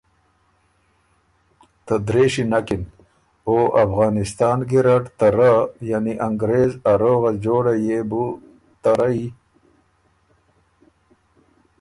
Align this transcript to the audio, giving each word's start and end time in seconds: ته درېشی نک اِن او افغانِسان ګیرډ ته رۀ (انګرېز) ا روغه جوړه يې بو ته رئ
ته 1.85 1.93
درېشی 2.07 2.43
نک 2.51 2.69
اِن 2.75 2.81
او 3.47 3.55
افغانِسان 3.83 4.59
ګیرډ 4.69 5.03
ته 5.17 5.27
رۀ 5.35 5.51
(انګرېز) 6.27 6.71
ا 6.89 6.91
روغه 7.01 7.31
جوړه 7.43 7.73
يې 7.87 7.99
بو 8.09 8.23
ته 8.81 8.91
رئ 8.99 9.21